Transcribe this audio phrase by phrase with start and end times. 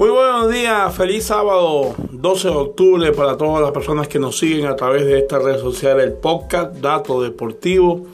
[0.00, 4.64] Muy buenos días, feliz sábado 12 de octubre para todas las personas que nos siguen
[4.64, 8.06] a través de esta red social, el podcast Dato Deportivo.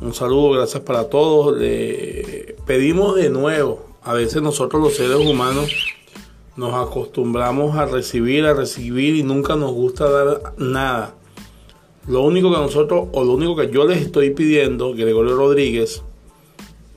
[0.00, 1.54] Un saludo, gracias para todos.
[1.58, 5.70] Le pedimos de nuevo, a veces nosotros los seres humanos
[6.56, 11.14] nos acostumbramos a recibir, a recibir y nunca nos gusta dar nada.
[12.06, 16.02] Lo único que nosotros, o lo único que yo les estoy pidiendo, Gregorio Rodríguez,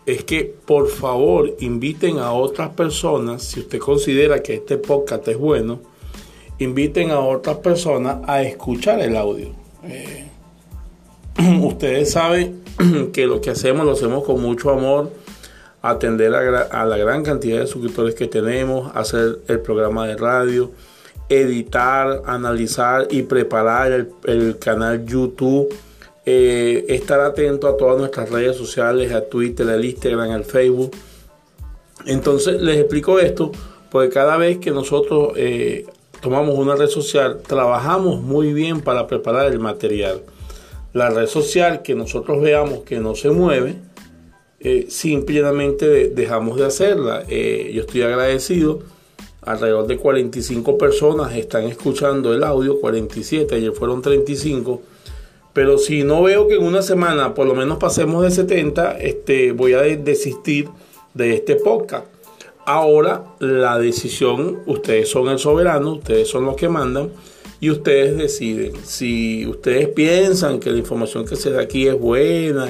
[0.05, 5.37] es que por favor inviten a otras personas, si usted considera que este podcast es
[5.37, 5.79] bueno,
[6.59, 9.49] inviten a otras personas a escuchar el audio.
[9.83, 10.27] Eh,
[11.61, 12.63] ustedes saben
[13.13, 15.11] que lo que hacemos lo hacemos con mucho amor,
[15.81, 20.71] atender a, la gran cantidad de suscriptores que tenemos, hacer el programa de radio,
[21.29, 25.73] editar, analizar y preparar el, el canal YouTube
[26.23, 30.91] eh, estar atento a todas nuestras redes sociales, a Twitter, al Instagram, al Facebook.
[32.05, 33.51] Entonces les explico esto
[33.89, 35.87] porque cada vez que nosotros eh,
[36.21, 40.21] tomamos una red social, trabajamos muy bien para preparar el material.
[40.93, 43.77] La red social que nosotros veamos que no se mueve,
[44.59, 47.23] eh, simplemente dejamos de hacerla.
[47.27, 48.79] yo estoy agradecido.
[49.41, 54.81] Alrededor de 45 personas están escuchando el audio, 47, ayer fueron 35
[55.53, 59.51] pero si no veo que en una semana por lo menos pasemos de 70, este,
[59.51, 60.69] voy a desistir
[61.13, 62.05] de este podcast.
[62.65, 67.09] Ahora la decisión, ustedes son el soberano, ustedes son los que mandan
[67.59, 68.73] y ustedes deciden.
[68.83, 72.69] Si ustedes piensan que la información que se da aquí es buena,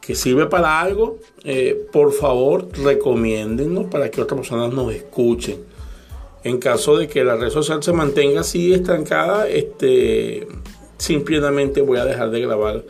[0.00, 5.58] que, sirve para algo, eh, por favor recomiéndennos para que otras personas nos escuchen.
[6.44, 10.46] En caso de que la red social se mantenga así estancada, este
[11.06, 12.84] simplemente voy a dejar de grabar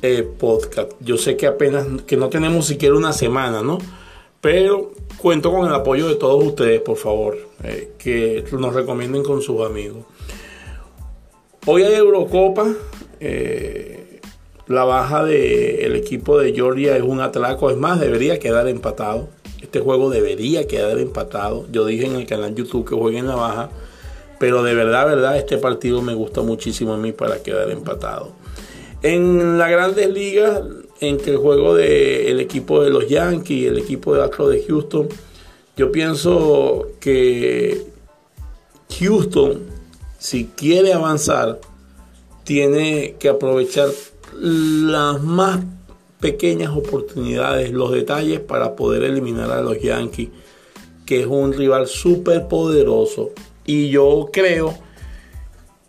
[0.00, 0.92] eh, podcast.
[1.00, 3.78] Yo sé que apenas, que no tenemos siquiera una semana, ¿no?
[4.40, 9.42] Pero cuento con el apoyo de todos ustedes, por favor, eh, que nos recomienden con
[9.42, 10.04] sus amigos.
[11.66, 12.72] Hoy hay Eurocopa.
[13.20, 14.20] Eh,
[14.66, 17.70] la baja del equipo de Georgia es un atraco.
[17.70, 19.28] Es más, debería quedar empatado.
[19.60, 21.66] Este juego debería quedar empatado.
[21.70, 23.70] Yo dije en el canal YouTube que jueguen la baja
[24.38, 28.32] pero de verdad, verdad, este partido me gusta muchísimo a mí para quedar empatado.
[29.02, 30.62] En las grandes ligas,
[31.00, 35.08] entre el juego del equipo de los Yankees y el equipo de Astros de Houston,
[35.76, 37.86] yo pienso que
[38.98, 39.60] Houston,
[40.18, 41.60] si quiere avanzar,
[42.44, 43.88] tiene que aprovechar
[44.40, 45.60] las más
[46.20, 50.30] pequeñas oportunidades, los detalles para poder eliminar a los Yankees,
[51.06, 53.30] que es un rival súper poderoso
[53.68, 54.74] y yo creo,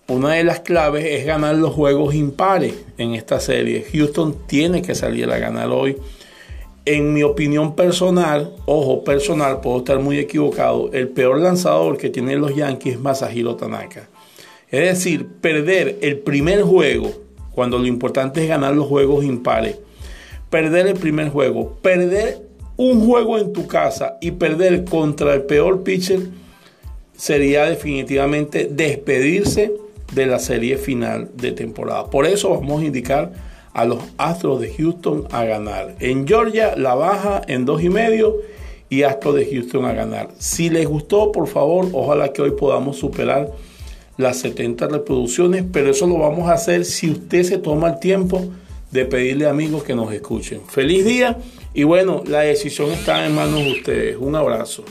[0.10, 3.86] una de las claves es ganar los juegos impares en esta serie.
[3.94, 5.96] Houston tiene que salir a ganar hoy.
[6.84, 12.42] En mi opinión personal, ojo, personal, puedo estar muy equivocado, el peor lanzador que tienen
[12.42, 14.10] los Yankees es Masahiro Tanaka.
[14.70, 17.14] Es decir, perder el primer juego,
[17.56, 19.78] cuando lo importante es ganar los juegos impares,
[20.50, 22.42] perder el primer juego, perder
[22.76, 26.28] un juego en tu casa y perder contra el peor pitcher
[27.20, 29.74] sería definitivamente despedirse
[30.14, 32.10] de la serie final de temporada.
[32.10, 33.34] Por eso vamos a indicar
[33.74, 35.98] a los Astros de Houston a ganar.
[36.00, 38.38] En Georgia la baja en dos y medio
[38.88, 40.30] y Astros de Houston a ganar.
[40.38, 43.52] Si les gustó, por favor, ojalá que hoy podamos superar
[44.16, 48.48] las 70 reproducciones, pero eso lo vamos a hacer si usted se toma el tiempo
[48.92, 50.62] de pedirle a amigos que nos escuchen.
[50.70, 51.38] Feliz día
[51.74, 54.18] y bueno, la decisión está en manos de ustedes.
[54.18, 54.86] Un abrazo.